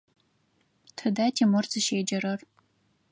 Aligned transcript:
Тыда 0.97 1.27
Тимур 1.35 1.65
зыщеджэрэр? 1.71 2.39